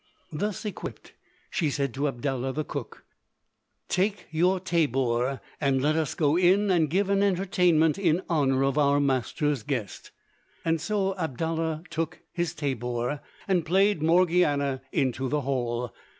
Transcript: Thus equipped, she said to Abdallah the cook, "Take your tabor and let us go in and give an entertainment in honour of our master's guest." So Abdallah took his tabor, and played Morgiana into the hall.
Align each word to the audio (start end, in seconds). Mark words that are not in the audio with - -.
Thus 0.31 0.65
equipped, 0.65 1.13
she 1.51 1.69
said 1.69 1.93
to 1.93 2.07
Abdallah 2.07 2.53
the 2.53 2.63
cook, 2.63 3.05
"Take 3.87 4.25
your 4.31 4.59
tabor 4.59 5.39
and 5.61 5.79
let 5.79 5.95
us 5.95 6.15
go 6.15 6.35
in 6.35 6.71
and 6.71 6.89
give 6.89 7.07
an 7.11 7.21
entertainment 7.21 7.99
in 7.99 8.23
honour 8.27 8.63
of 8.63 8.79
our 8.79 8.99
master's 8.99 9.61
guest." 9.61 10.09
So 10.77 11.15
Abdallah 11.19 11.83
took 11.91 12.19
his 12.33 12.55
tabor, 12.55 13.21
and 13.47 13.63
played 13.63 14.01
Morgiana 14.01 14.81
into 14.91 15.29
the 15.29 15.41
hall. 15.41 15.93